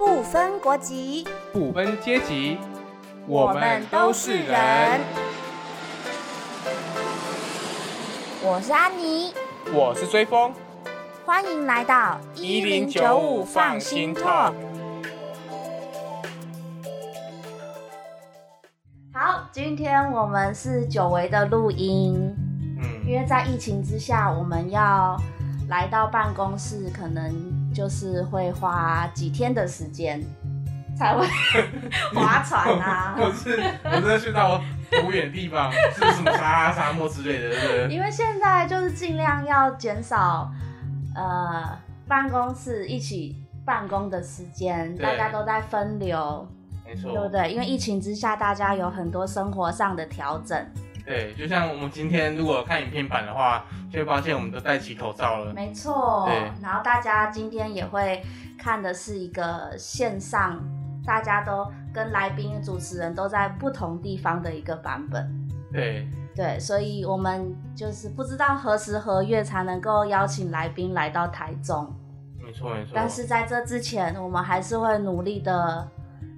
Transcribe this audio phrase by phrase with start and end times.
[0.00, 2.56] 不分国籍，不分阶级，
[3.26, 4.98] 我们都是人。
[8.42, 9.34] 我是安妮，
[9.74, 10.54] 我是追风，
[11.26, 14.54] 欢迎来到一零九五放心 talk。
[19.12, 22.34] 好，今天我们是久违的录音，
[22.78, 25.20] 嗯，因为在疫情之下，我们要
[25.68, 27.30] 来到办公室，可能
[27.74, 30.22] 就是会花几天的时间
[30.98, 31.26] 才会
[32.14, 33.16] 划船啊。
[33.20, 34.60] 我是我真的去到
[35.02, 37.94] 不远地方，是什么沙拉沙漠之类的，对不对？
[37.94, 40.50] 因为现在就是尽量要减少
[41.14, 41.78] 呃
[42.08, 46.46] 办公室一起办公的时间，对大家都在分流，
[46.84, 47.52] 没错，对不对？
[47.52, 50.58] 因为疫情之下，大家有很多生活上的调整，
[51.10, 55.52] 对，就像我们今天如果看影片版的话，就会发现我们都戴起口罩了。
[55.52, 56.36] 没错对。
[56.62, 58.22] 然后大家今天也会
[58.56, 60.62] 看的是一个线上，
[61.04, 65.28] 大家都跟来宾、主持人都在不同地方的一个版本。
[65.72, 71.92] 对，对，所以我们就是不知道何时何月才能够邀请来宾来到台中。
[72.40, 72.92] 没错没错。
[72.94, 75.88] 但是在这之前，我们还是会努力的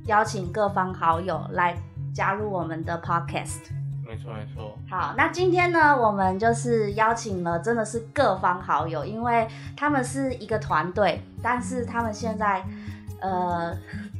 [0.06, 1.76] 邀请各方好友来
[2.14, 3.81] 加入我们的 podcast。
[4.12, 12.62] 没错没错，好，那今天呢，我们就是邀请了真的是各方好友，因为他们是一个团队，但是他们现在
[13.22, 13.74] 呃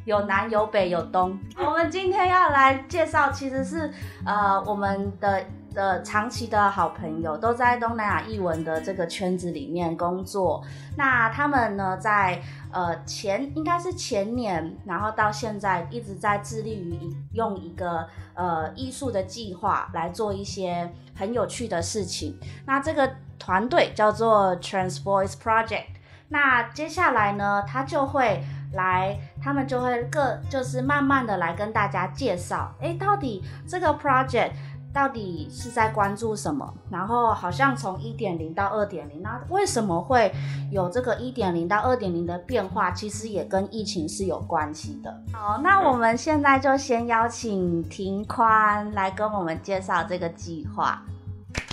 [0.07, 1.39] 有南有北有东。
[1.59, 3.93] 我们今天要来介绍，其实是
[4.25, 10.62] 呃我们的的长期的好朋友，都在东南亚译文的这个圈子里面工作。
[10.97, 16.98] 那他们呢，在呃前应该是前年，然后到现在一直在致力于
[17.33, 22.39] 用一个呃艺术的计划来做一些很有趣的事情。
[22.67, 25.86] 那这个团队叫做 Trans Voice Project。
[26.29, 28.42] 那接下来呢，他就会
[28.73, 34.53] 来，他们就会各就是慢慢的来跟大家介绍，诶，到底这个 project
[34.93, 36.73] 到底是在关注什么？
[36.91, 40.30] 然后好像从一点零到二点零，那为什么会
[40.70, 42.91] 有这个一点零到二点零的变化？
[42.91, 45.23] 其实也跟疫情是有关系的。
[45.33, 51.02] 好，那我们现在就先邀请庭宽来跟我们介绍这个计划。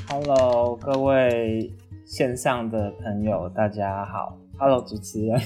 [0.07, 1.75] Hello，各位
[2.05, 4.37] 线上的朋友，大家好。
[4.57, 5.39] Hello，主持人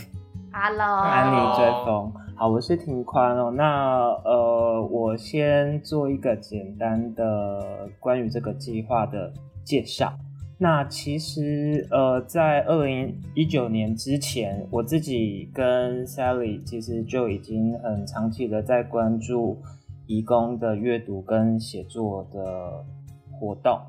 [0.52, 3.50] Hello，安妮追风，好，我是庭宽哦。
[3.56, 9.32] 那呃，我先做一个简单的关于这个计划的
[9.64, 10.14] 介绍。
[10.58, 19.58] 那其实呃，在二零一九年之前，我自己跟 Sally 其实就已经很长期的在关注
[20.06, 22.84] 义工的阅读跟写作的
[23.32, 23.80] 活动。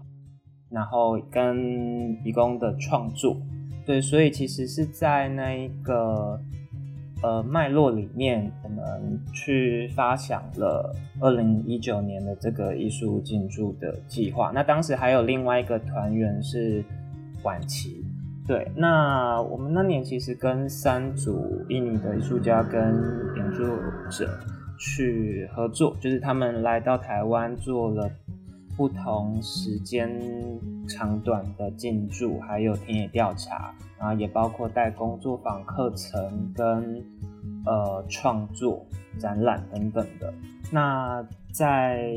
[0.71, 3.37] 然后跟义工的创作，
[3.85, 6.41] 对，所以其实是在那一个
[7.25, 14.53] 呃脉络里面，我们去发想了二零一九年的这个艺术进驻的计划。
[14.55, 16.85] 那当时还有另外一个团员是
[17.43, 18.05] 晚期，
[18.47, 22.79] 对，那我们那年其实跟三组印尼的艺术家跟
[23.37, 23.65] 演奏
[24.11, 24.29] 者
[24.79, 28.11] 去合作，就是他们来到台湾做了。
[28.77, 30.21] 不同时间
[30.89, 37.03] 长短的进驻，还有田野调查，然后也包括带工作坊课程跟
[37.65, 38.85] 呃创作
[39.19, 40.33] 展览等等的。
[40.71, 42.11] 那在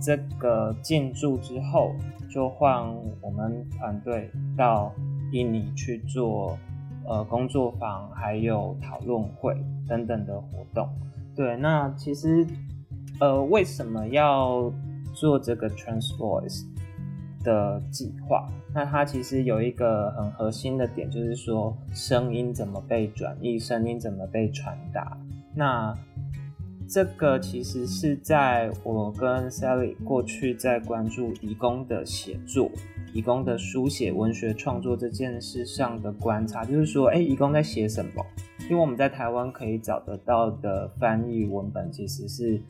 [0.00, 1.92] 这个进驻之后，
[2.28, 2.84] 就换
[3.20, 4.92] 我们团队到
[5.30, 6.58] 印尼去做
[7.06, 9.54] 呃工作坊，还有讨论会
[9.88, 10.88] 等等的活动。
[11.36, 12.46] 对，那其实
[13.20, 14.72] 呃为什么要
[15.12, 16.64] 做这个 Trans Voice
[17.44, 25.18] 的计划，那它其实有一个很核心的点，就是说声音怎么被转译，声音怎么被传达。
[25.54, 25.94] 那
[26.88, 32.70] 这个其实是在我跟 Sally 过去在关注义工的写作、
[33.14, 38.24] 义工的书写、文学创作这件事上的观察，就是说，哎，义工在写什么？
[38.68, 42.60] 因为我们在台湾可以找得到的翻译文本其实是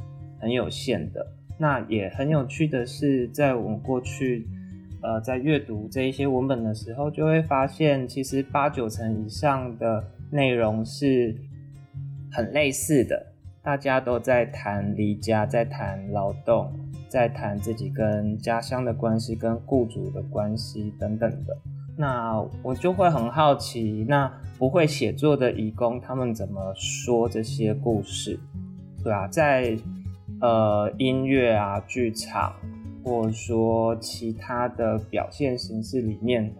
[0.40, 1.26] 很有限的。
[1.62, 4.44] 那也很有趣的是，在我们过去，
[5.00, 11.36] 呃，在阅读这一些文本的时候，就会发现，其实八九成以上的内容是
[12.32, 13.26] 很类似的，
[13.62, 16.68] 大家都在谈离家，在谈劳动，
[17.08, 21.56] 在谈自己跟家乡的关系、跟雇主的关系等等的。
[21.96, 24.28] 那我就会很好奇，那
[24.58, 28.36] 不会写作的义工他们怎么说这些故事？
[29.04, 29.78] 对啊，在
[30.42, 32.52] 呃音乐啊、剧场，
[33.04, 36.52] 或者说其他的表现形式里面，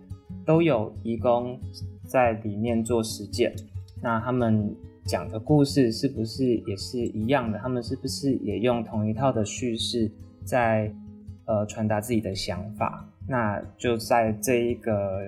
[0.46, 1.58] 都有义工
[2.06, 3.52] 在里面做实践。
[4.00, 4.75] 那他们
[5.05, 7.58] 讲的故事是不是也是一样的？
[7.58, 10.08] 他们是不是也用同一套的叙事
[10.44, 10.93] 在
[11.44, 13.05] 呃传达自己的想法？
[13.26, 15.20] 那就在这一个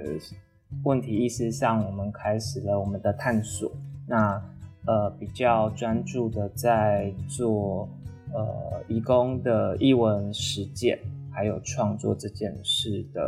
[0.85, 3.73] 问题意识上，我们开始了我们的探索。
[4.07, 4.41] 那
[4.87, 7.89] 呃比较专注的在做
[8.35, 10.99] 呃义工的译文实践，
[11.33, 13.23] 还有创作这件事的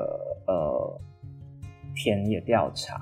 [0.46, 1.00] 呃
[1.94, 3.00] 田野调查。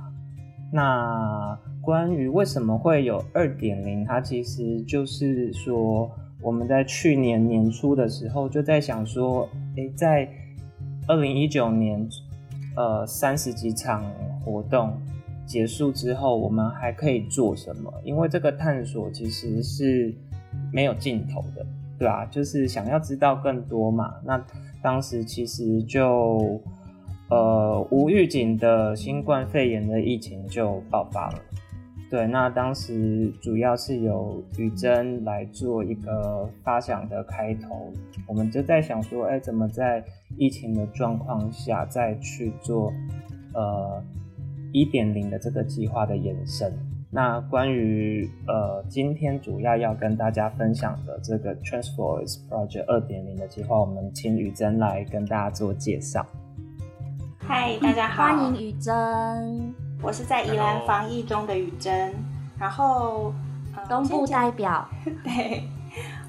[0.73, 6.11] 那关于为什么会有二点零，它其实就是说，
[6.41, 10.29] 我们在去年年初的时候就在想说，诶，在
[11.07, 12.09] 二零一九年，
[12.77, 14.05] 呃，三十几场
[14.45, 14.99] 活动
[15.47, 17.93] 结束之后，我们还可以做什么？
[18.03, 20.13] 因为这个探索其实是
[20.73, 21.65] 没有尽头的，
[21.99, 22.25] 对啊？
[22.27, 24.15] 就是想要知道更多嘛。
[24.25, 24.45] 那
[24.83, 26.61] 当时其实就。
[27.31, 31.39] 呃，无预警的新冠肺炎的疫情就爆发了。
[32.11, 37.91] 对，那当时主要是由雨珍来做一个发想的开头，
[38.29, 40.05] 我们就在想说，哎，怎么在
[40.37, 42.93] 疫情的状况下再去做
[43.55, 44.05] 呃
[44.71, 46.71] 一点零的这个计划的延伸？
[47.15, 56.27] 那关于呃今天主要要跟大家分享的这个 Transforce Project 二点零的计划，我们请雨珍来跟大家做介绍。
[57.39, 58.93] 嗨，大家好，欢迎雨珍，
[60.03, 62.13] 我是在宜兰防疫中的雨珍，
[62.59, 63.33] 然后
[63.89, 64.85] 东部代表。
[65.23, 65.63] 对，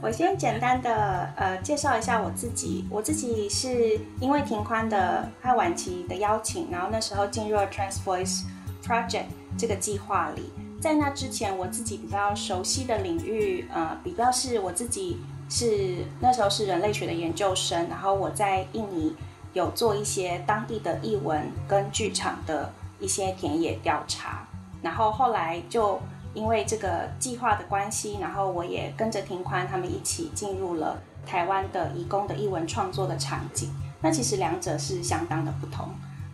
[0.04, 8.44] 我先简单的呃介绍一下我自己，我自己是因为庭宽的和晚期的邀请，然后那时候进入了 Transvoice
[8.84, 9.26] Project
[9.58, 10.44] 这个计划里。
[10.82, 15.18] 在那之前，我自己比较熟悉的领域，呃，比较是我自己
[15.50, 19.16] 是那时候是人类学的研究生，然后我在印尼。
[19.54, 24.46] 有做一些当地的译文跟剧场的一些田野调查，
[24.82, 25.98] 然后后来就
[26.34, 33.74] 因为这个计划的关系，然后我也跟着庭宽他们一起进入了台湾的义工的译文创作的场景。
[34.02, 35.88] 那其实两者是相当的不同。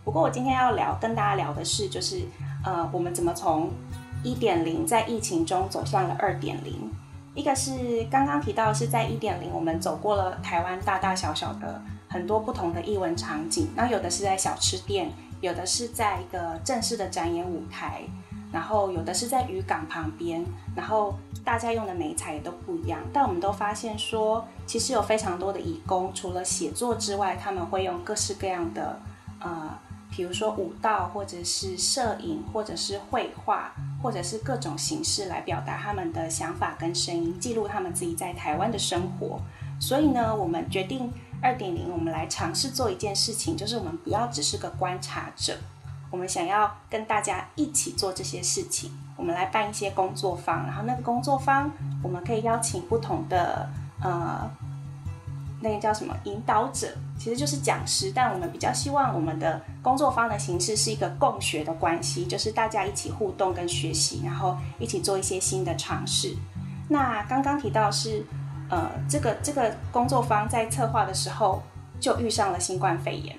[0.04, 2.22] 不过我今天要聊跟大家聊的是，就是
[2.64, 3.70] 呃，我们怎么从
[4.22, 6.90] 一点零在疫情中走向了二点零。
[7.34, 11.82] 一个是刚刚提到是在一点零，我们走过了台湾大大小小的。
[12.08, 15.10] 很多不同的艺文场景，那有的是在小吃店，
[15.40, 18.02] 有的是在一个正式的展演舞台，
[18.52, 20.44] 然后有的是在渔港旁边，
[20.76, 23.00] 然后大家用的美材也都不一样。
[23.14, 29.00] 但我们都发现说，其实有非常多的义工，除了写作之外，他们会用各式各样的，
[29.40, 29.70] 呃，
[30.14, 39.40] 比如说舞蹈，或者是摄影，或者是绘画，或者是各种形式来表达他们的想法跟声音，记录他们自己在台湾的生活。
[39.80, 41.10] 所以呢，我们决定。
[41.44, 45.58] 二点零，我们来尝试做一件事情，就是我们不要只是个观察者，
[46.08, 48.92] 我们想要跟大家一起做这些事情。
[49.16, 51.68] 我们来办一些工作坊，然后那个工作坊，
[52.00, 53.68] 我们可以邀请不同的
[54.00, 54.48] 呃，
[55.62, 56.88] 那个叫什么引导者，
[57.18, 58.12] 其实就是讲师。
[58.14, 66.34] 但我们比较希望我们的工作坊的形式是一个共学的关系，就是大家一起互动跟学习，然后一起做一些新的尝试。
[66.88, 68.24] 那刚刚提到是。
[68.70, 71.62] 呃，这个这个工作方在策划的时候
[72.00, 73.36] 就遇上了新冠肺炎，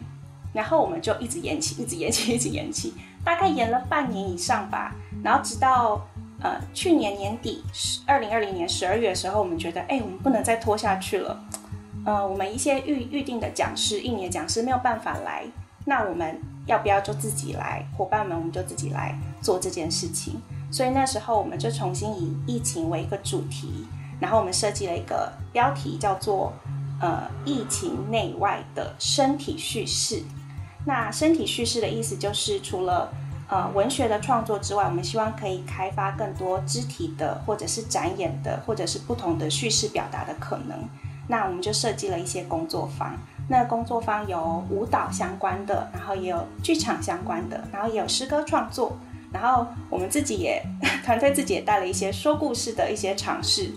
[0.53, 2.93] 然后我们就一直延期，一直延期，一直延期，
[3.25, 4.93] 大概延了半年以上吧。
[5.23, 5.99] 然后直到
[6.39, 7.63] 呃去年年底，
[8.05, 11.44] 二零二零年十二月的时候，我们觉得，哎，我们不能再拖下去了。
[12.06, 15.45] 呃，我们一些预预定的讲师，印尼的讲师没有办法来，
[15.86, 17.86] 那我们要不要就自己来？
[17.98, 20.42] 伙伴们，我们就自己来做这件事情。
[20.72, 23.86] 所以那时候我们就重新以疫情为一个主题。
[24.19, 26.54] 然后我们设计了一个标题，叫做
[27.02, 30.24] “呃，疫情内外的身体叙事”。
[30.86, 33.12] 那身体叙事的意思就是，除了
[33.50, 40.88] 呃文学的创作之外，我们希望可以开发更多肢体的，或者是展演的，或者是不同的叙事表达的可能。
[41.27, 43.15] 那我们就设计了一些工作坊。
[43.49, 48.97] 那工作坊有舞蹈相关的，然后也有剧场相关的，然后也有诗歌创作。
[49.33, 50.63] 然后我们自己也
[51.03, 53.71] 团队自己也带了一些说故事的一些尝试。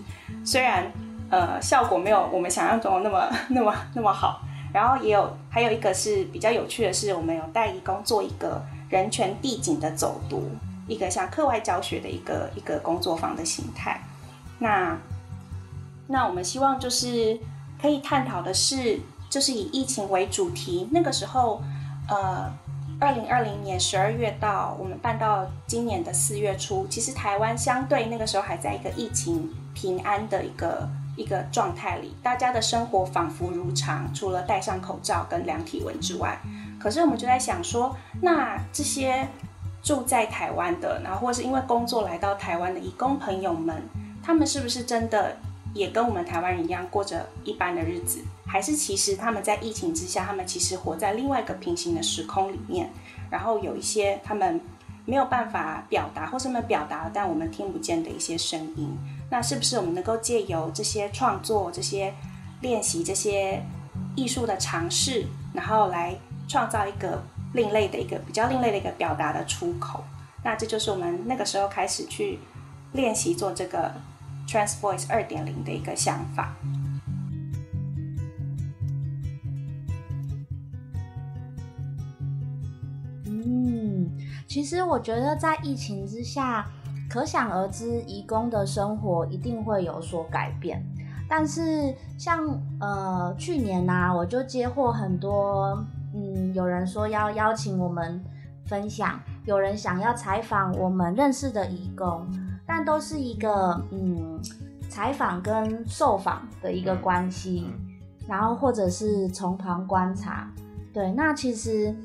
[0.45, 0.89] 虽然
[1.29, 10.49] 呃效果没有我们想象中的那么 那么那么好，然后也有还有一个是比较有趣的是，我们有带义工做一个人权地景的走读，
[10.87, 13.99] 一个像课外教学的一个一个工作坊的形态。
[14.59, 14.95] 那
[16.07, 17.39] 那我们希望就是
[17.81, 18.99] 可以探讨的是，
[19.29, 20.87] 就是以疫情为主题。
[20.91, 21.61] 那个时候
[22.07, 22.51] 呃，
[22.99, 29.49] 二零二零年十二月到我们办到今年的四月初，其实台湾相对那个时候还在一个疫情。
[29.77, 36.35] 平安的一个一个状态里，大家的生活仿佛如常，除了戴上口罩跟量体温之外。
[36.79, 39.27] 可是我们就在想说，那这些
[39.83, 43.83] 住在台湾的，然后或是因为工作来到台湾的义工朋友们，
[44.23, 45.37] 他们是不是真的
[45.73, 48.19] 也跟我们台湾人一样过着一般的日子？
[48.45, 52.89] 还是其实他们在疫情之下，他们其实活在另外一个平行的时空里面，
[53.29, 54.59] 然后有一些他们
[55.05, 58.97] 没有办法表达，或是们表达但我们听不见的一些声音。
[59.29, 62.13] 那是不是我们能够借由这些创作、这些
[62.61, 63.61] 练习、这些
[64.15, 66.15] 艺术的尝试，然后来
[66.47, 67.21] 创造一个
[67.53, 70.03] 另类的一个比较另类的一个表达的出口？
[70.43, 72.39] 那这就是我们那个时候开始去
[72.93, 73.93] 练习做这个
[74.47, 76.55] Trans Voice 二点零的一个想法。
[83.25, 84.09] 嗯，
[84.47, 86.65] 其实我觉得在疫情之下。
[87.09, 90.85] 可想而知，义工的生活一定会有所改变。
[91.25, 92.45] 但是，像
[92.81, 95.81] 呃去年呐，我就接获很多，
[96.13, 98.21] 嗯，有人说要邀请我们
[98.65, 102.27] 分享，有人想要采访我们认识的义工，
[102.77, 104.39] 但都是一个嗯
[104.87, 107.65] 采访跟受访的一个关系，
[108.27, 110.47] 然后或者是从旁观察。
[110.93, 111.95] 对，那其实。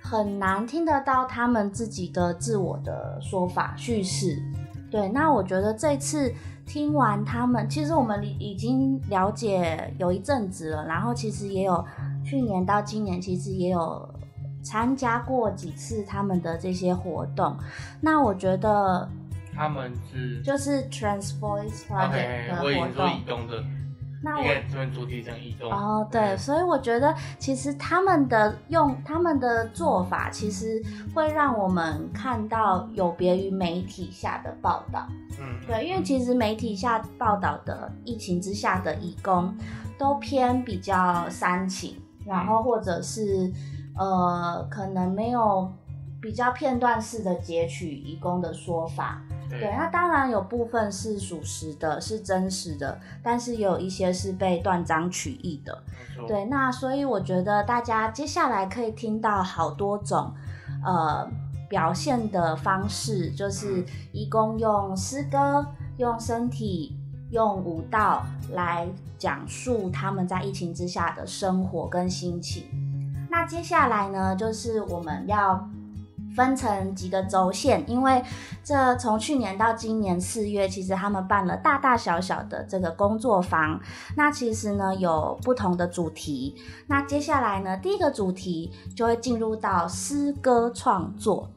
[0.00, 4.42] 很难听得到他们自己的自我的说法叙事，
[4.90, 5.06] 对。
[5.10, 6.32] 那我觉得这次
[6.64, 11.84] 听完他们，其实我们已经了解有一阵子了，然后其实也有
[12.24, 14.08] 去年到今年，其实也有
[14.62, 17.54] 参加过几次他们的这些活动。
[18.00, 19.06] 那我觉得
[19.58, 23.64] 他们是就是 Trans Voice Project 的活动。
[24.20, 30.82] 那我这边主题成移动哦，对，所以我觉得其实他们的用他们的做法，其实
[31.14, 35.06] 会让我们看到有别于媒体下的报道。
[35.38, 39.56] 嗯，对，因为其实媒体下报道的疫情之下的义工，
[39.96, 41.94] 都偏比较煽情，
[42.26, 43.52] 然后或者是
[43.96, 45.72] 呃，可能没有
[46.20, 49.22] 比较片段式的截取义工的说法。
[49.50, 55.82] 对，那当然有部分是属实的，是真实的，但是也有一些是被断章取义的。
[56.26, 60.34] 对，那所以我觉得大家接下来可以听到好多种
[60.84, 61.26] 呃
[61.68, 66.94] 表现的方式，就是一共用诗歌、用身体、
[67.30, 68.86] 用舞蹈来
[69.16, 72.64] 讲述他们在疫情之下的生活跟心情。
[73.30, 75.66] 那接下来呢，就是我们要。
[76.38, 78.22] 分成几个轴线，因为
[78.62, 83.80] 这从去年到今年四月，其实他们办了大大小小的这个工作坊。
[84.16, 86.54] 那其实呢有不同的主题。
[86.86, 91.50] 那接下来呢，第一个主题就会进入到诗歌创作。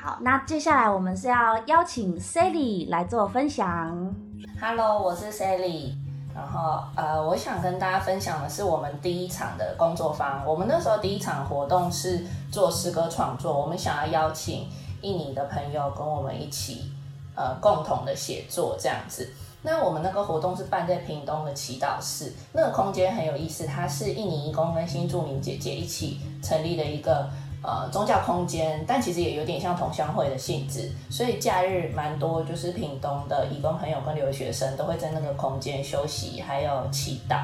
[0.00, 4.14] 好，那接下来我们是要邀请 Sally 来做分享。
[4.60, 6.07] Hello，我是 Sally。
[6.34, 10.44] 然后，呃，我想跟大家分享的是我们第一场的工作坊。
[10.46, 14.68] 我们那时候第一场活动是做诗歌创作，我们想要邀请
[15.00, 16.92] 印尼的朋友跟我们一起，
[17.34, 19.28] 呃，共同的写作这样子。
[19.62, 27.28] 那我们那个活动是办在屏东的祈祷室，那个空间很有意思，它是印尼义工跟新住民姐姐一起成立的一个。
[27.60, 37.40] 呃，宗教空间，但其实也有点像同乡会的性质，所以假日蛮多，就是屏东的义工朋友跟留学生都会在那个空间休息，还有祈祷。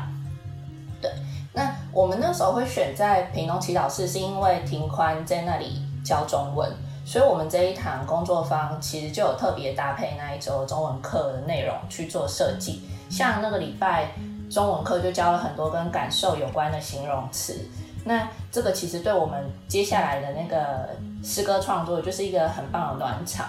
[1.02, 1.10] 对，
[1.52, 6.70] 那我们那时候会选在屏东祈祷室，是因为庭宽在那里教中文，
[7.04, 14.12] 所以我们这一堂工作坊其实就有特别搭配那一周中文课的内容去做设计，像那个礼拜
[14.48, 17.68] 中文课就教了很多跟感受有关的形容词。
[18.04, 20.90] 那这个其实对我们接下来的那个
[21.22, 23.46] 诗歌创作就是一个很棒的暖场，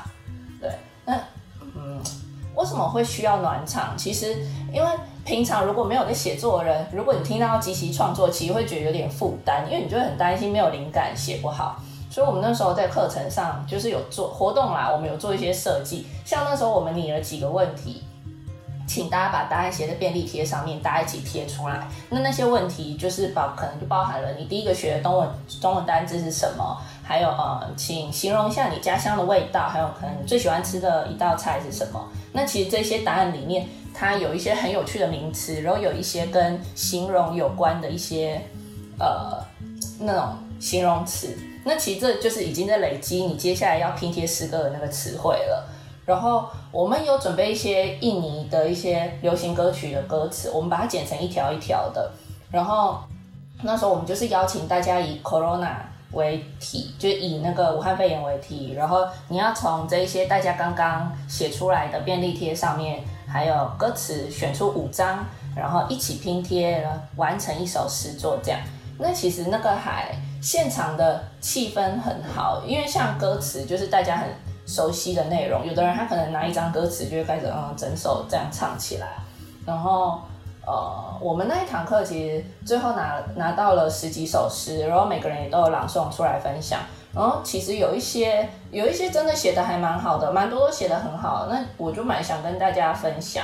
[0.62, 0.72] 对。
[1.06, 1.14] 那
[1.76, 2.02] 嗯，
[2.56, 3.98] 为什么会需要暖场？
[3.98, 4.38] 其实
[4.72, 4.90] 因为
[5.26, 11.82] 平常如果没有在写作的人，如果你听到即席创作，其实会觉得有点负担，因为你就会很担心没有灵感写不好。
[12.10, 18.04] 所以我们那时候在课程上就是有做活动啦，我们有做一些设计，像那时候我们拟了几个问题。
[18.88, 21.88] 请大家把答案写在便利贴上面，大家一起贴出来。
[22.10, 25.30] 那那些问题就是包，可能就包含了你第一个学的中文
[25.62, 32.08] 中文单字是什么，还有呃，请形容一下你家乡的味道，还有可能你最喜欢吃的一道菜是什么。
[32.32, 38.42] 那其实这些答案里面，它有一些很有趣的名词，然后有一些跟形容有关的一些
[39.00, 39.44] 呃
[40.00, 41.36] 那种形容词。
[41.64, 45.68] 那其实这就是已经在累积你接下来要拼贴诗歌的那个词汇了。
[46.06, 52.12] 然后我们有准备一些印尼的一些流行歌曲的歌词，我们把它剪成一条一条的。
[52.52, 53.00] 然后
[53.64, 55.76] 那时候我们就是邀请大家以 corona
[56.12, 58.74] 为题，就以那个武汉肺炎为题。
[58.74, 68.60] 然后你要从这一些大家刚刚写出来的便利贴上面，还有歌词选出五张，然后一起拼贴，完成一首诗作这样。
[69.00, 70.16] 那其实那个还。
[70.42, 74.30] 现场的气氛很好，因为像歌词就是大家很
[74.66, 79.08] 熟悉的内容，有的人他可能拿一张歌词就会开始嗯整首这样唱起来，
[79.66, 80.22] 然后
[80.66, 86.80] 呃我们那一堂课其实最后拿拿到了十几首诗，然后每个人也都有朗诵出来分享，
[87.14, 93.44] 然后其实有一些有一些真的写的还蛮好的，蛮多都写的很好，那我就蛮想跟大家分享。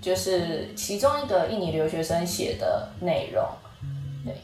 [0.00, 3.44] 就是其中一个印尼留学生写的内容，
[4.24, 4.34] 对，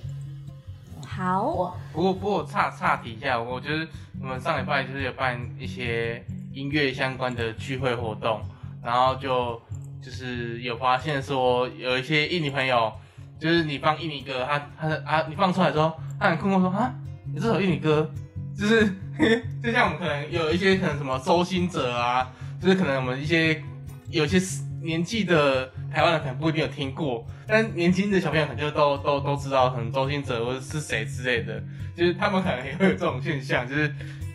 [1.08, 1.74] 好。
[1.96, 3.88] 不过不过岔岔题一下，我觉得
[4.20, 6.22] 我们上礼拜就是有办一些
[6.52, 8.38] 音乐相关的聚会活动，
[8.84, 9.58] 然后就
[10.02, 12.92] 就是有发现说有一些印尼朋友，
[13.40, 16.92] 就是你放印尼歌，他他啊你放出来之后，他很困惑说啊，
[17.32, 18.12] 你这首印尼歌，
[18.54, 18.86] 就是
[19.64, 23.62] 就像我们可能有一些可能什么收心者啊，就是可能我们一些
[24.10, 24.38] 有些。
[24.82, 31.62] 年纪的台湾人可能不一定有听过，但年轻的小朋友可能就都都都知道，可能周星哲或者是谁之类的，
[31.94, 33.94] 就是他们可能也会有这种现象，就是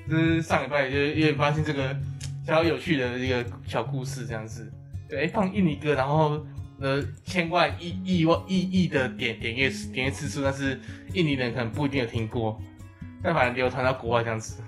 [0.10, 4.72] 就是上礼拜就是因为发现这个比较有趣的一个小故事这样子，
[5.10, 6.46] 对，放印尼歌，然后
[6.80, 10.80] 呃千万亿亿万亿亿的点点阅点阅次数，但是
[11.14, 12.60] 印尼人可能不一定有听过，
[13.22, 14.64] 但反正流传到国外这样子。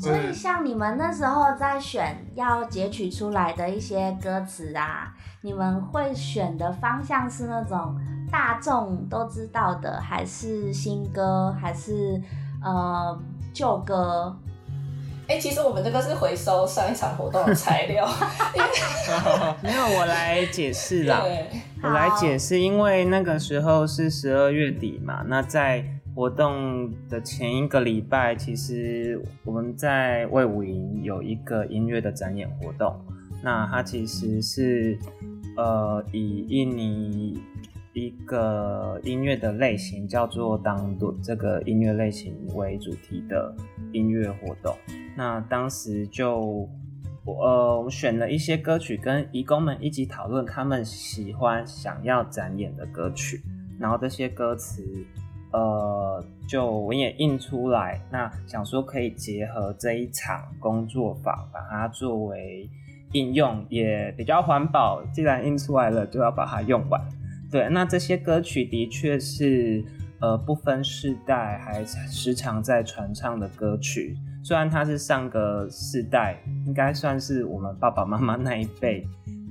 [0.00, 7.98] 所以，像你们那时候在选要截取出来的一些歌词啊，你们会选的方向是那种
[8.30, 12.22] 大众都知道的，还是新歌，还是
[12.62, 13.18] 呃
[13.52, 14.36] 旧歌？
[15.26, 18.08] 哎，其实我们这个是回收上一场活动的材料。
[19.60, 21.22] 没有，我来解释啦。
[21.82, 25.84] 我来解释，因为那个时候是十二月底嘛，那在。
[26.18, 32.92] 活动的前一个礼拜，其实我们在魏武营有一个音乐的展演活动。
[33.40, 34.98] 那它其实是
[35.56, 37.40] 呃以印尼
[37.92, 43.54] 一个音乐的类型叫做当多这个音乐类型为主题的
[43.92, 44.74] 音乐活动。
[45.16, 46.68] 那当时就
[47.24, 53.40] 我呃我选了一些歌曲，跟义工们一起讨论他们喜欢想要展演的歌曲，
[53.78, 54.82] 然后这些歌词。
[55.50, 62.68] 呃，就我也印出来，那想说可以结合这一场工作坊，把它作为
[63.12, 65.02] 应用，也比较环保。
[65.10, 67.00] 既然印出来了，就要把它用完。
[67.50, 69.82] 对，那这些歌曲的确是
[70.20, 74.18] 呃不分世代，还时常在传唱的歌曲。
[74.44, 79.06] 虽然它是上个世代，应该算是我们爸爸妈妈那一辈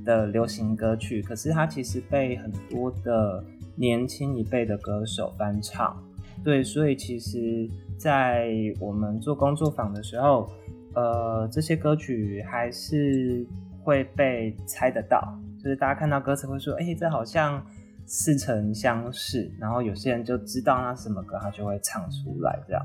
[0.06, 3.44] 的流行歌曲，可是它其实被很多的。
[3.80, 5.96] 年轻一辈的歌手翻唱，
[6.44, 10.50] 对，所以其实，在我们做工作坊的时候，
[10.96, 13.46] 呃，这些歌曲还是
[13.84, 15.22] 会被猜得到，
[15.64, 17.64] 就是大家看到歌词会说，哎，这好像
[18.08, 22.84] 似曾相识，然后有些人就知道那什么歌，他就会唱出来，这样。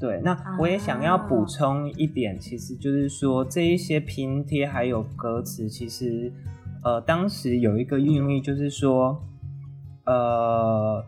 [0.00, 6.32] 对，那我也想要补充一点，其实就是说这一些拼贴还有歌词，其实，
[6.82, 9.22] 呃，当时有一个寓意，就是说。
[10.06, 11.04] 呃，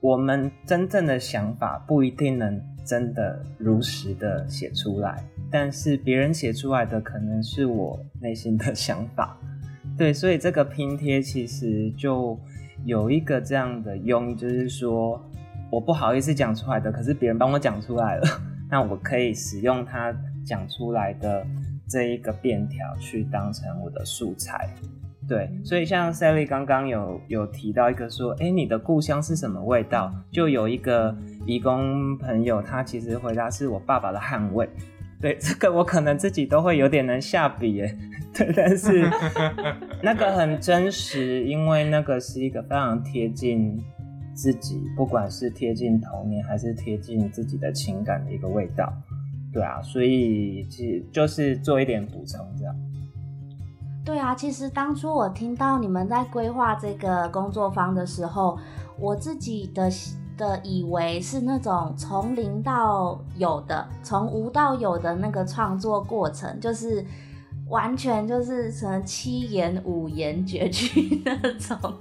[0.00, 9.38] 我们真正的想法不一定能真的如实的写出来，但是别人写出来的可能是我内心的想法。
[9.96, 12.38] 对，所以这个拼贴其实就
[12.84, 15.22] 有一个这样的用意，就是说
[15.70, 18.26] 我不好意思讲出来的，可是别人帮我讲出来了，
[18.68, 21.46] 那我可以使用他讲出来的
[21.88, 24.68] 这一个便条去当成我的素材。
[25.26, 30.12] 对，所以像 Sally 刚刚有有提到一个说，哎，你的故乡是什么味道？
[30.30, 34.68] 就有一个义工朋友，他其实回答是我爸爸的汗味。
[35.22, 37.96] 对， 这个我可能自己都会有点能下笔耶。
[38.36, 39.08] 对，但是
[40.02, 43.82] 那个很真实，因为那个是一个非常贴近
[44.34, 48.92] 自己，不管是贴近童年还是贴近自己的情感的一个味道。
[49.50, 52.76] 对啊，所以其实就是做一点补充这样。
[54.04, 58.58] 对啊，其实当初我听到你们在规划这个工作坊的时候，
[58.98, 59.90] 我自己的
[60.36, 67.02] 的以为是那种从零到有的，从无到有的那个创作过程，就是
[67.70, 71.94] 完全就是什么七言五言绝句 那种。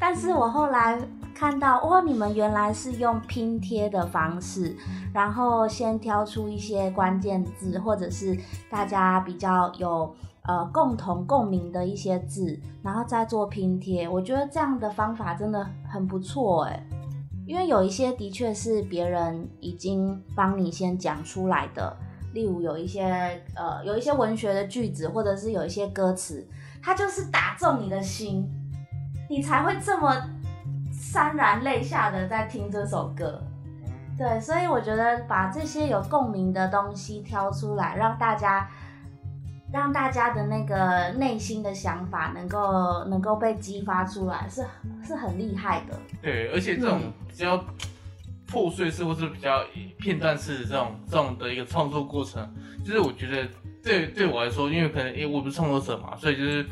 [0.00, 0.98] 但是我后来
[1.34, 4.74] 看到，哇，你们原来是用拼贴的方式，
[5.12, 8.34] 然后先挑出一些关键字，或者是
[8.70, 10.10] 大家比较有。
[10.44, 16.82] 呃，共同共鸣的一些字，然后再做拼贴，我觉得这样的方法真的很不错哎。
[17.46, 21.96] 因为有一些的确是别人已经帮你先讲出来的，
[22.32, 23.04] 例如有一些
[23.54, 26.46] 呃，有一些文学的句子，或者是有一些歌词，
[26.82, 28.48] 它就是打中你的心，
[29.28, 30.14] 你才会这么
[31.12, 33.42] 潸然泪下的在听这首歌。
[34.16, 38.68] 对，所以我觉得把这些有共鸣的东西挑出来，让大家
[39.72, 44.64] 让大家的那个内心的想法能够能够被激发出来，是
[45.02, 45.98] 是很厉害的。
[46.20, 47.64] 对，而且这种嗯比较
[48.46, 49.64] 破碎式或是比较
[49.98, 52.46] 片段式的这种这种的一个创作过程，
[52.84, 53.48] 就是我觉得
[53.82, 56.66] 对对我来说，因为可能因为我不是创作者嘛，所以就是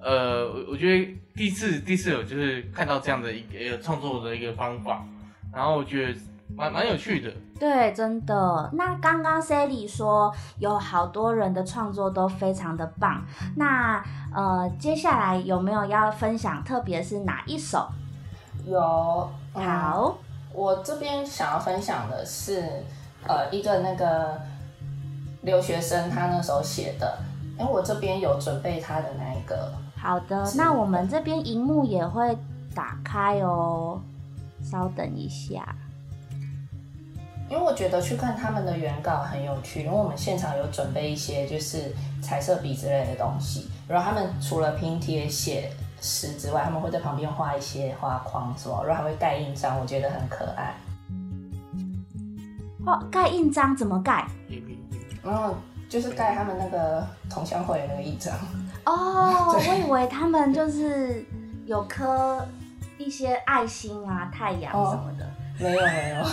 [0.00, 5.04] 呃，我我觉得第一次第一次有就是看到这样的一个一个创作的一个方法，
[5.52, 6.18] 然后我觉得
[6.56, 7.30] 蛮蛮有趣的。
[7.58, 8.70] 对，真的。
[8.74, 13.22] 那刚刚 Sally 说有好多人的创作都非常的棒。
[13.56, 17.88] 那呃，接下来有没有要分享，特别是哪一首？
[18.64, 20.18] 有嗯好，
[20.52, 22.62] 我这边想要分享的是，
[23.26, 24.40] 呃，一个那个
[25.42, 27.18] 留学生他那时候写的，
[27.58, 30.48] 因为我这边有准备他的那一个，好的。
[30.56, 32.38] 那我们这边荧幕也会
[32.74, 34.00] 打开哦，
[34.62, 35.74] 稍等一下。
[37.50, 50.74] 因为我觉得去看他们的原稿很有趣，因为我们现场有准备一些就是彩色笔之类的东西，然后他们除了拼贴写诗之外，他们会在旁边画一些画框什么，然后还会盖印章，我觉得很可爱。
[52.86, 54.26] 哦，盖印章怎么盖？
[55.22, 55.54] 然后
[55.88, 58.34] 就是盖他们那个同乡会的那个印章。
[58.84, 61.24] 哦，我以为他们就是
[61.66, 62.46] 有颗
[62.98, 65.26] 一些爱心啊、太阳什么的。
[65.58, 66.24] 没 有没有，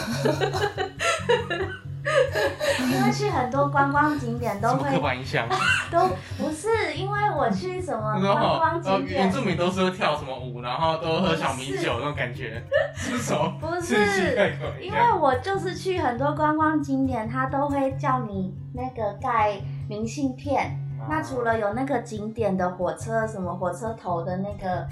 [2.92, 5.48] 因为去很多观光景点都会板印象？
[5.92, 12.62] 都不是，因为我去什么观光呃景点，原住民都是会跳什么舞，然后都喝小米酒那种感觉，
[12.96, 13.58] 是什么？
[13.60, 14.36] 不是奇是
[14.82, 19.60] 因为我就是去很多观光景点，他都会叫你那个盖
[19.90, 20.80] 明信片。
[21.08, 24.88] 那除了有那个景点的火车什么火车头的那个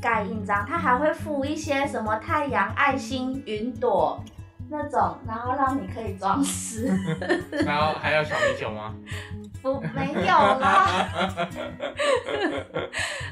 [0.00, 4.18] 盖印章，它还会附一些什么太阳、爱心、云朵
[4.68, 6.86] 那种，然后让你可以装饰。
[7.64, 8.94] 然后还要小米酒吗？
[9.62, 11.06] 不，没有啦。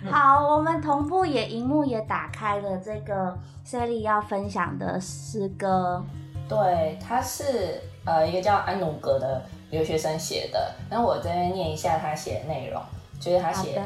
[0.10, 3.34] 好，我们同步也荧幕也打开了这个
[3.66, 6.04] Sally 要分享的诗歌。
[6.46, 10.74] 对，他是呃一个叫安努格的留学生写的。
[10.90, 12.82] 那我这边念一下他写的内容，
[13.18, 13.82] 就是他写的，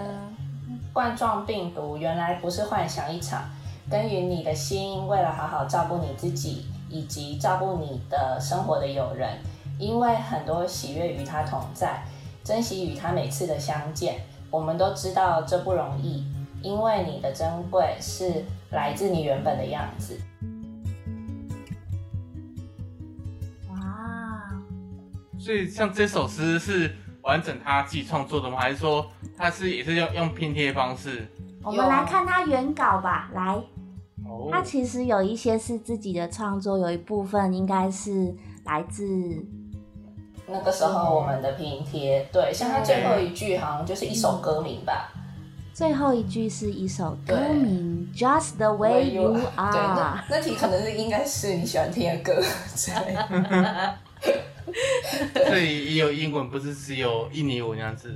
[0.93, 3.43] 冠状病毒原来不是幻想一场，
[3.91, 9.39] 耕耘你的心，为了好好照顾你自己以及照顾你的生活的友人，
[9.79, 12.05] 因为很多喜悦与他同在，
[12.45, 14.21] 珍惜与他每次的相见。
[14.51, 16.27] 我们都知道这不容易，
[16.61, 20.21] 因为你的珍贵是来自你原本的样子。
[23.71, 24.53] 哇，
[25.39, 28.59] 所以像这首诗是完整他自己创作的吗？
[28.59, 29.07] 还是说
[29.37, 31.27] 他是也是用用拼贴方式？
[31.63, 33.31] 我们来看他原稿吧。
[33.35, 33.55] 来，
[34.25, 39.05] 哦他其实有一些是自己的创作，有一部分应该是来自
[40.47, 45.13] 那个时候我们的拼贴，对，像他最后一句好像就是一首歌名吧，
[45.73, 50.25] 最后一句是一首歌名，Just the way you，are 那。
[50.29, 52.43] 那题可能是应该是你喜欢听的歌
[52.75, 53.95] 之类的。
[55.47, 58.15] 所以也有英文，不是只有印尼文这样子。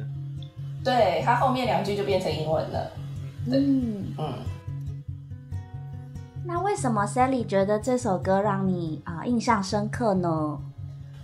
[0.84, 2.90] 对，它后面两句就变成英文了。
[3.50, 4.34] 对嗯，嗯，
[6.44, 10.58] 那为什么 Sally 觉得这首歌让你啊、印象深刻呢？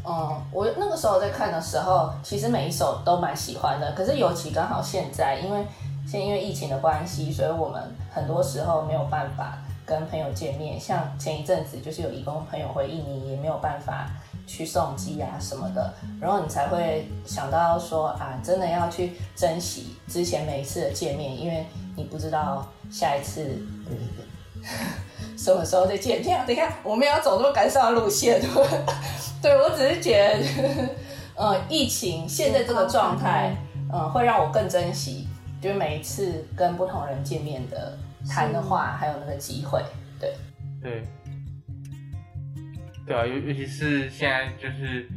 [0.04, 3.92] 嗯，我那个时候在看的时候，其实每一首都蛮喜欢的。
[3.92, 5.64] 可是尤其刚好现在，因为
[6.04, 7.80] 现在因为疫情的关系，所以我们
[8.10, 10.78] 很多时候没有办法跟朋友见面。
[10.78, 14.10] 像前一阵子就是有义工朋友回印尼，也没有办法
[14.46, 23.60] 去送机啊什么的，然后你才会想到说啊，真的要去珍惜之前每一次的见面，因为你不知道下一次。
[25.36, 26.22] 什么时候再见？
[26.22, 28.40] 这样，等一下，我们要走这么赶上的路线，
[29.42, 30.88] 对我只是觉得，
[31.34, 33.56] 呃，疫情现在这个状态，
[33.92, 35.26] 嗯、会让我更珍惜，
[35.60, 39.82] 就是每一次跟不同人见面的谈的话，还有那个机会。
[40.20, 40.36] 对，
[40.80, 41.04] 对，
[43.04, 45.08] 对啊，尤尤其是现在就是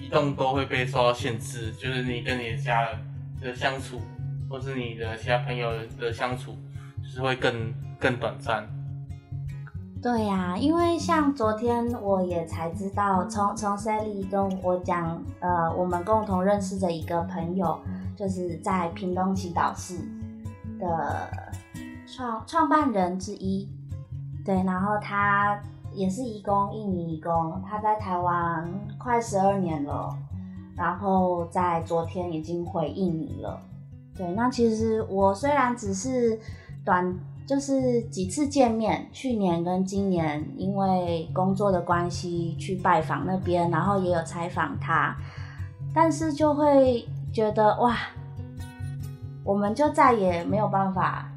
[0.00, 2.98] 移动都会被受到限制，就是你跟你的家人
[3.40, 4.00] 的相处，
[4.48, 6.56] 或是你的其他朋友的相处，
[7.02, 8.68] 就是会更更短暂。
[10.02, 17.78] 对呀、因为像昨天我也才知道，从从 Sally 跟我讲，呃，我们共同认识的一个朋友，
[18.16, 19.98] 就是在屏东祈祷室
[20.78, 21.30] 的
[22.06, 23.68] 创创办人之一，
[24.42, 25.62] 对，然后他
[26.00, 30.16] 也是义工，印尼义工，他在台湾快十二年了，
[30.74, 33.60] 然后在昨天已经回印尼了。
[34.16, 36.40] 对，那其实我虽然只是
[36.86, 37.14] 短，
[37.46, 45.14] 就是几次见面，去年跟今年因为工作的关系去拜访那边，然后也有采访他，
[45.94, 47.94] 但是就会觉得哇，
[49.44, 51.30] 我们就再也没有办法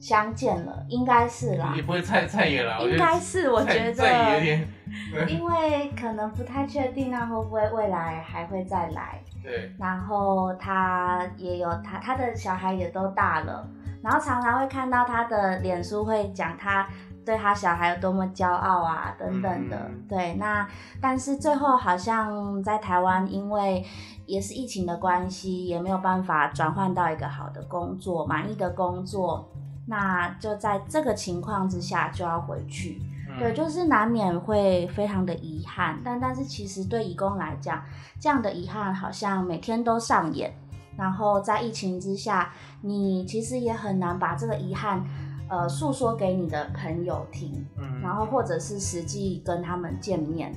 [0.00, 1.72] 相见了，应该是啦。
[1.74, 4.68] 也，不会太太远了，我觉应该是我再觉再也有得，点。
[5.28, 9.20] 因为可能不太确定那会不会未来还会再来。
[9.42, 13.68] 对，然后他也有他他的小孩也都大了，
[14.02, 16.86] 然后常常会看到他的脸书会讲他
[17.24, 19.76] 对他小孩有多么骄傲啊等等的。
[19.76, 20.04] 嗯。
[20.08, 20.66] 对，那
[21.00, 23.84] 但是最后好像在台湾，因为
[24.26, 29.48] 也是疫情的关系，也没有办法转换到一个好的工作、满意的工作，
[29.88, 33.00] 那就在这个情况之下就要回去。
[33.30, 37.82] 嗯对，就是难免会非常的遗憾，但但是其实对义工来讲，
[38.20, 40.52] 这样的遗憾好像每天都上演。
[40.96, 45.04] 然后在疫情之下，你其实也很难把这个遗憾，
[45.48, 50.52] 呃，诉说给你的朋友听，嗯然后或者是实际跟他们见面。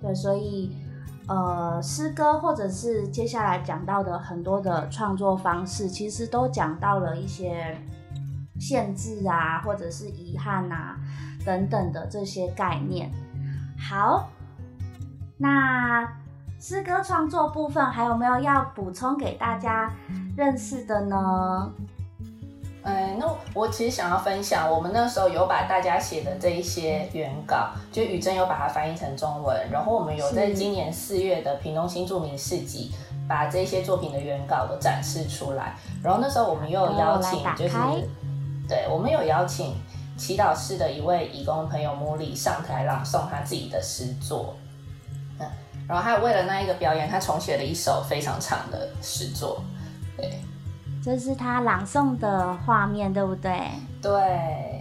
[0.00, 0.74] 对，所以
[1.26, 7.76] 呃，诗歌或者是接下来讲到的很多的创作方式，其实都讲到了一些
[8.60, 10.96] 限制啊，或者是遗憾啊
[11.44, 13.10] 等等的这些概念。
[13.78, 14.28] 好，
[15.36, 16.06] 那
[16.60, 19.92] 诗歌创作部分还有没有要补充给大家
[20.36, 21.70] 认识的呢？
[22.86, 32.92] 嗯，那我其实想要分享，我们那时候有把大家写的这一些原稿，就宇珍有把它翻译成中文，然后我们有在今年四月的屏东新著名市集，
[33.26, 35.74] 把这些作品的原稿都展示出来。
[36.02, 38.02] 然后那时候我们又有邀请就是开
[38.68, 39.74] 对我们有邀请
[40.16, 44.56] 祈祷室的一位义工朋友茉莉上台朗诵他自己的诗作。
[45.38, 45.46] 嗯，
[45.88, 49.62] 然后还有为了那一个表演，他重写了一首非常长的诗作。
[50.16, 50.38] 对。
[51.02, 53.60] 这是他朗诵的画面，对不对？
[54.00, 54.73] 对，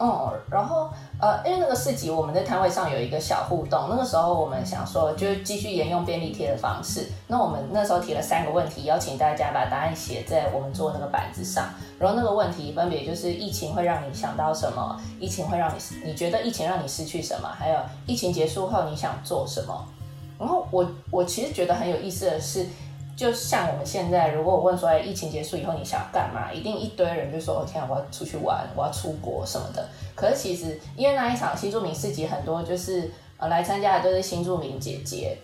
[0.00, 0.88] 哦，然后
[1.20, 7.06] 呃，因为那个市集我们在摊位上有一个小互动，那个时候我们想说，就继续沿用便利贴的方式。
[7.26, 11.68] 那我们那时候提了三个问题，邀请大家把答案写在我们做那个板子上。
[11.98, 14.98] 然后那个问题分别就是：疫情会让你想到什么？
[15.20, 17.46] 疫情会让你你觉得疫情让你失去什么？
[17.46, 19.86] 还有疫情结束后你想做什么？
[20.38, 22.66] 然后我我其实觉得很有意思的是。
[23.20, 26.50] 就像我们现在，如果我问说，哎，疫情结束以后你想干嘛？
[26.50, 29.86] 一定一堆人就说，哦天，我要出去玩，我要出国什么的。
[30.14, 35.36] 可是其实，因为那一场新住民市集，很多就是呃来参加的都是新住民姐姐，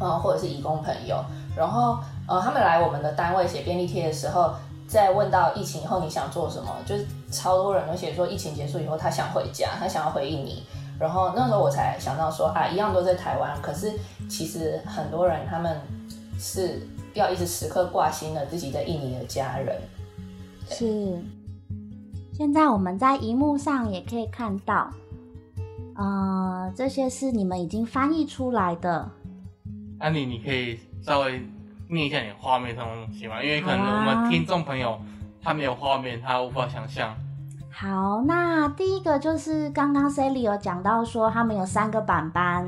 [0.00, 1.20] 嗯，或者是义工朋友。
[1.56, 4.54] 然后呃，他们来我们的单位写便利贴的时候，
[4.86, 10.62] 在问到疫情以后你想做什么，就是超多人都写说，疫情结束以后他想回家，他想要回印尼。
[10.96, 15.76] 然后那时候我才想到说，啊，一样都在台湾，可是其实很多人他们
[16.38, 16.86] 是。
[17.14, 19.80] 要一直时刻挂心了自己在印尼的家人。
[20.68, 21.22] 是。
[22.32, 24.90] 现在我们在荧幕上也可以看到，
[25.94, 29.10] 呃，这些是你们已经翻译出来的。
[29.98, 31.46] 安妮，你可以稍微
[31.90, 33.42] 念一下你的画面上的东西吗？
[33.42, 34.98] 因为可能我们听众朋友
[35.42, 37.14] 他没有画面，他无法想象。
[37.70, 42.66] 好，那第一个就是刚刚 Sally 有讲到说，他们有三个板班，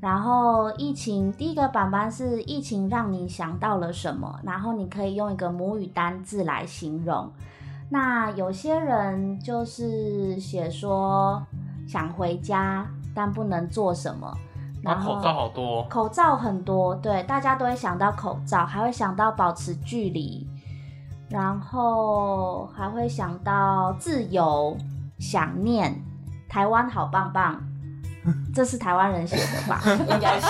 [0.00, 7.30] 然后疫情第一个版班是疫情让你想到了什么，然后你可以用一个母语单字来形容。
[7.90, 11.42] 那有些人就是写说
[11.86, 14.32] 想回家，但不能做什么。
[14.82, 20.48] 然后口罩好多，口罩很多，对，大家都会想到口罩，还会想到保持距离，
[21.28, 24.74] 然后还会想到自由、
[25.18, 25.94] 想念、
[26.48, 27.62] 台湾好棒棒，
[28.54, 29.82] 这是台湾人写的吧？
[29.86, 30.46] 应该是，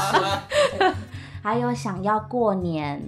[1.43, 3.01] 还有想要过年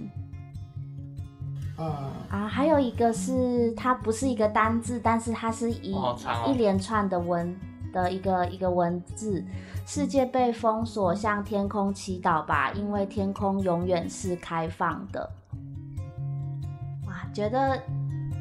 [1.77, 1.91] 嗯，
[2.29, 7.55] 啊，还有一个是它不是一个单字，但是它是一、哦哦一连串的文
[7.91, 9.43] 的一个一个文字。
[9.85, 15.29] 世界被封锁，向天空祈祷吧，因为天空永远是开放的。
[17.05, 17.77] 哇，觉得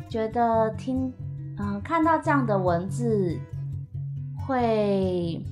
[0.08, 1.12] 觉得听，
[1.58, 3.36] 嗯、看到这样的文字
[4.46, 5.44] 会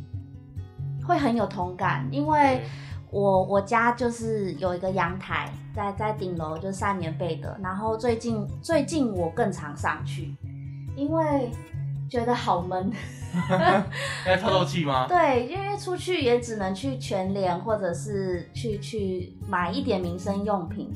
[1.11, 2.63] 会很有同感，因为
[3.11, 10.33] 我我家就是有一个阳台，在在顶楼就晒棉被的，然后最近最近我更常上去，
[10.95, 11.51] 因为
[12.09, 12.93] 觉得好闷。
[14.27, 15.07] 要透透气吗？
[15.11, 20.93] 对，因为出去也只能去全联，或者是去去买一点民生用品，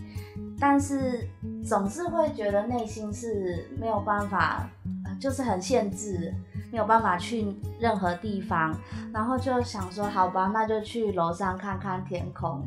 [0.61, 1.29] 但是
[1.65, 4.69] 总是会觉得内心是没有办法，
[5.05, 6.35] 呃就是很限制，
[6.75, 7.47] 没有办法去
[7.79, 8.77] 任何地方，
[9.13, 12.67] 然后就想说，好吧，那就去楼上看看天空，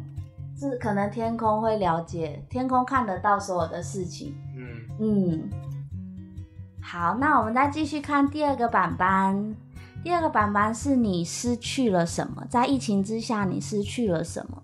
[0.57, 5.49] 是可能天空会了解，天空看得到所有的事情，嗯，嗯，
[6.81, 9.53] 好，那我们再继续看第二个板板。
[10.05, 12.45] 第二个板板是你失去了什么？
[12.49, 14.63] 在疫情之下，你失去了什么？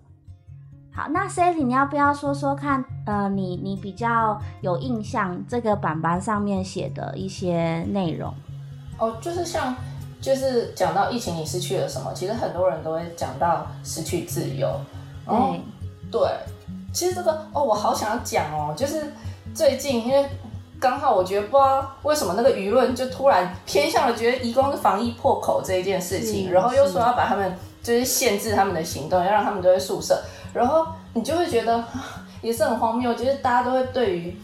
[0.90, 2.82] 好，那 Sally，你要不要说说看？
[3.04, 8.32] 呃，你你比较有印象这个板板上面写的一些内容？
[8.98, 9.74] 哦，就是像，
[10.20, 12.12] 就是讲到疫情，你失去了什么？
[12.14, 14.68] 其实很多人都会讲到失去自由。
[15.28, 15.60] 嗯
[16.10, 16.20] 对，
[16.92, 19.12] 其实这个哦，我好想要讲哦，就是
[19.54, 20.28] 最近因为
[20.78, 30.22] 刚好我觉得不知道为什么那个舆论就突然偏向了觉得移工是防疫破口这一件事情，然后又说要把他们就是限制他们的行动，要让他们都在宿舍。
[30.52, 31.82] 然后你就会觉得
[32.42, 34.36] 也是很荒谬，就是大家都会对于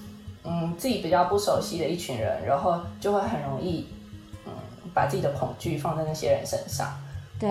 [0.44, 3.99] 嗯自己比较不熟悉的一群人，然后就会很容易嗯
[4.94, 6.88] 把自己的恐惧放在那些人身上。
[7.38, 7.50] 对，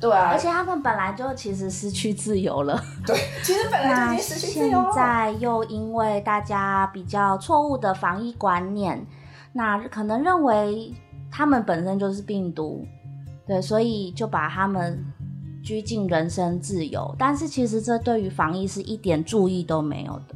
[0.00, 2.82] 对啊，而且他们本来就其实失去自由了。
[3.06, 4.84] 对，其实本来就已经失去自由了。
[4.84, 9.06] 现在又因为大家比较错误的防疫观念，
[9.52, 10.92] 那可能认为
[11.30, 12.86] 他们本身就是病毒，
[13.46, 15.04] 对，所以就把他们。
[15.66, 20.34] 拘禁人身自由，但是其实这对于防疫是一点注意都没有的。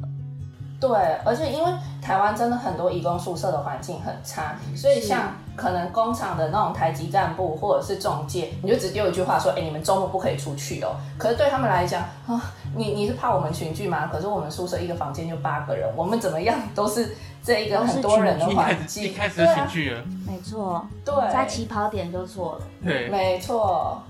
[0.79, 0.89] 对，
[1.25, 12.41] 而且因为台湾真的很多义工宿舍的环境很差，所以像可能工厂的那种台籍干部或者是中介，你就只丢一句话说：“哎，你们周末不可以出去哦。”可是对他们来讲啊，
[12.75, 14.09] 你你是怕我们群聚吗？
[14.11, 17.13] 可是我们宿舍一个房间就八个人，我们怎么样都是
[17.43, 24.01] 这一个很多人的环境，一开始群聚了，没错，对，在起跑点就错了，对，没错，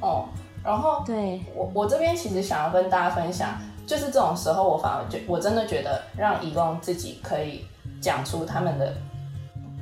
[0.00, 0.26] 哦。
[0.64, 3.48] 然后，对我我这边其实想要跟大家分享，
[3.86, 7.64] 就是这种时候，我反而觉我真的觉得让义工自己可以
[8.00, 8.94] 讲出他们的，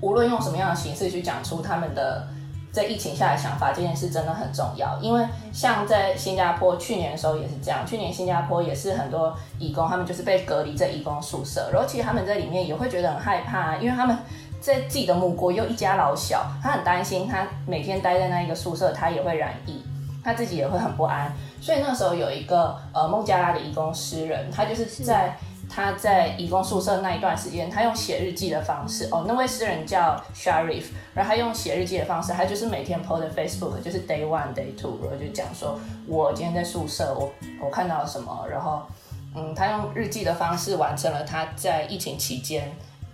[0.01, 2.27] 无论用什么样的形式去讲出他们的
[2.73, 4.99] 在疫情下的想法，这件事真的很重要。
[5.01, 14.17] 因为像在新加坡去年的时候也是这样，去年新加坡也是很多义工，他们就是被隔离在义工宿舍，然后其实他们在里面也会觉得很害怕，因为他们
[14.61, 19.83] 在自己的母国又一家老小，他很担心他每天待在那一个宿舍，他也会染疫。
[20.23, 25.37] 他自己也会很不安，所以那时候有一个呃孟加拉的义工诗人，他就是在
[25.69, 38.83] 他在义工宿舍那一段时间，他用写日记的方式哦，那位诗人叫 Sharif，然后他用写日记的方式，他就是每天 po 的 Facebook，就是 Day One Day Two，然后就讲说我今天在宿舍，我我看到了什么，然后
[39.35, 42.71] 嗯，他用日记的方式完成了他在疫情期间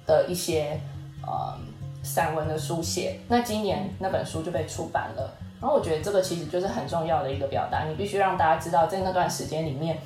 [0.06, 0.80] 的一些
[1.26, 1.54] 呃
[2.02, 5.36] 散文的书写，那今年那本书就被出版了。
[5.60, 9.98] 然后我觉得这个其实就是很重要的一个表达，你必须让大家知道，在那段时间里面，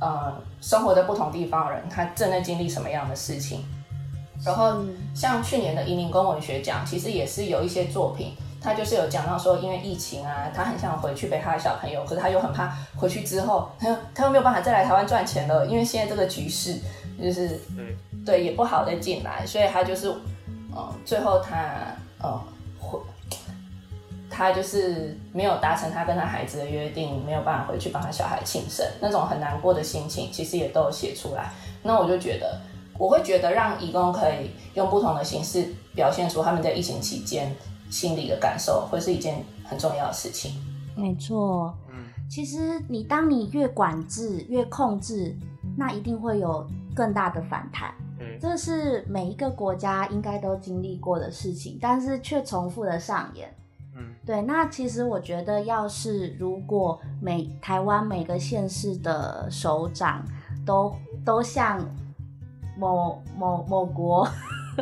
[0.00, 3.64] 呃，生活在不同地方的人，他正在经历什么样的事情。
[4.44, 4.76] 然后
[5.14, 16.76] 像去年的移民工文学奖，其实也是有一些作品，他就是有讲到说，因为疫情啊，他很想回去陪他的小朋友，可是他又很怕回去之后，他又他又没有办法再来台湾赚钱了，因为现在这个局势
[17.20, 20.08] 就是对对也不好再进来，所以他就是，
[20.72, 21.56] 呃，最后他
[22.20, 22.40] 呃。
[24.32, 31.52] 他就是没有达成他跟他孩子的约定，没有办法回去帮他小孩庆生，那种很难过的心情，其实也都有写出来。
[31.82, 32.58] 那我就觉得，
[32.98, 37.54] 我会觉得让义工可以用不同的形式表现出他们在疫情期间
[37.90, 40.52] 心里的感受，会是一件很重要的事情。
[40.96, 45.36] 没错，嗯，其实你当你越管制、越控制，
[45.76, 47.94] 那一定会有更大的反弹。
[48.40, 53.52] 这是每一个国家应该都经历过的事情，但是却重复的上演。
[54.24, 60.24] 对，那其实我觉得，要是如果每台湾每个县市的首长
[60.64, 61.84] 都都像
[62.78, 64.28] 某某某国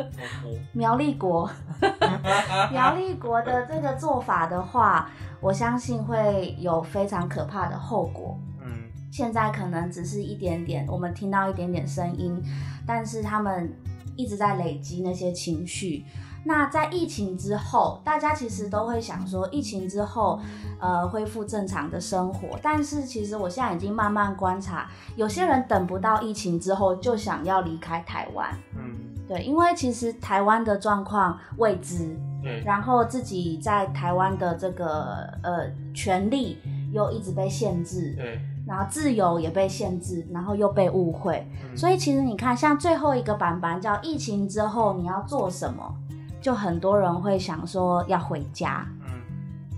[0.73, 1.49] 苗栗国
[2.71, 5.09] 苗栗国的这个做法的话，
[5.41, 8.37] 我相信会有非常可怕的后果。
[8.63, 12.41] 嗯，现在可能只是一点点，我们听到一点点声音，
[12.85, 13.73] 但是他们
[14.15, 16.05] 一直在累积那些情绪。
[16.43, 20.39] 那在疫情之后，大家其实都会想说，疫情之后，
[20.79, 22.57] 呃，恢复正常的生活。
[22.63, 28.49] 但是其实我现在已经慢慢观察，有些人等不到疫情之后就想要离开台湾。
[28.75, 28.95] 嗯，
[29.27, 36.57] 对，因为其实台湾的状况未知，对，然后自己在台湾的这个呃权利
[36.91, 41.47] 又一直被限制，对，然后自由也被限制，然后又被误会。
[41.75, 45.95] 所以其实你看，像最后一个版本叫疫情之后你要做什么？
[46.41, 49.21] 就很多人会想说要回家，嗯，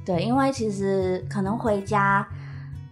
[0.05, 2.25] 对，因为其实可能回家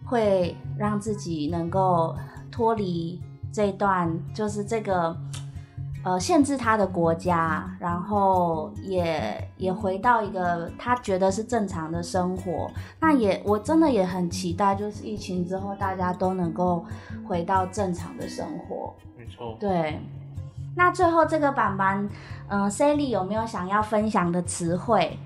[0.05, 2.13] 会让自己能够
[2.51, 3.19] 脱离
[3.51, 5.15] 这段，就是这个
[6.03, 12.69] 呃限制他的国家，然后也也回到一个他觉得是正常的生活。
[12.99, 16.85] 那也我真的也很期待，就是疫情之后大家都能够
[17.25, 18.93] 回到正常的生活。
[19.17, 19.97] 没错，对。
[20.75, 22.09] 那最后这个板板，
[22.47, 25.17] 嗯、，Cally 有没有想要分享的词汇？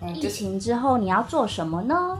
[0.00, 2.16] 嗯，疫情之后你要做什么呢？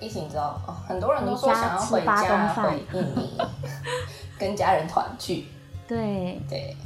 [0.00, 3.38] 疫情之后，哦，很多人都说想要回家东饭回印尼，
[4.38, 5.46] 跟家人团聚。
[5.86, 6.76] 对对，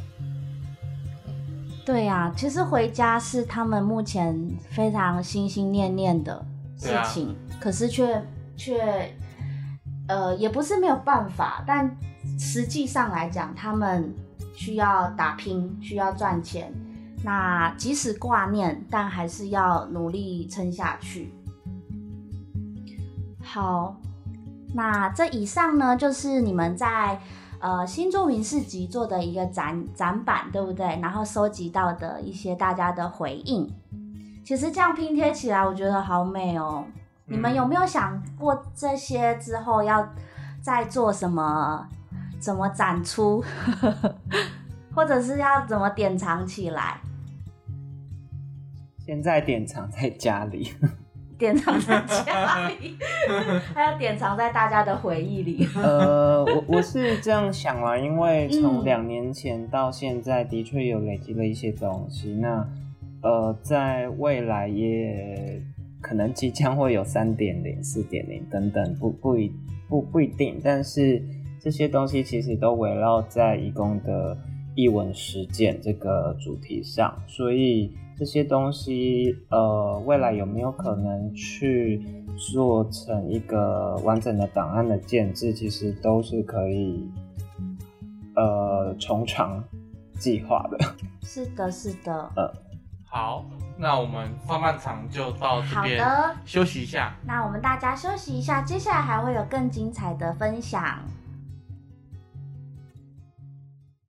[1.85, 4.39] 对呀、其实回家是他们目前
[4.71, 6.45] 非常心心念念的
[6.77, 8.23] 事情，可是却
[8.57, 9.15] 却
[10.09, 11.97] 呃也不是没有办法，但
[12.39, 14.15] 实际上来讲，他们
[14.55, 16.73] 需要打拼，需要赚钱。
[17.25, 21.33] 那即使挂念，但还是要努力撑下去。
[23.43, 23.97] 好，
[24.75, 27.21] 那这以上呢，就是你们在
[27.59, 30.87] 呃新著名市集做的一个展展板，对不对？
[31.01, 33.73] 然后收集到的一些大家的回应，
[34.45, 36.85] 其实这样拼贴起来，我觉得好美哦。
[37.25, 40.09] 你们有没有想过这些之后要
[40.63, 41.89] 再做什么？
[42.39, 43.43] 怎么展出，
[44.95, 47.01] 或者是要怎么典藏起来？
[48.99, 50.73] 现在典藏在家里。
[51.39, 52.97] 典藏在家里，
[53.75, 55.69] 还要典藏在大家的回忆里。
[55.77, 62.33] 呃，我我是这样想啦，因为从嗯两年前到现在，的确有累积了一些东西。
[62.37, 62.67] 那
[63.21, 65.61] 呃，在未来也
[66.01, 69.53] 可能即将会有三点零、四点零等等，不不一
[69.91, 70.59] 不不一定。
[70.65, 71.23] 但是
[71.67, 74.39] 这些东西其实都围绕在义工的
[74.77, 82.01] 译文实践这个主题上，所以这些东西呃，未来有没有可能去
[82.53, 87.11] 做成一个完整的档案的建制，其实都是可以
[88.37, 89.61] 呃从长
[90.21, 90.79] 计划的。
[91.23, 92.31] 是的，是的。
[93.07, 93.45] 好，
[93.77, 97.13] 那我们上半场就到这好边的，休息一下。
[97.27, 101.01] 那我们大家休息一下，接下来还会有更精彩的分享。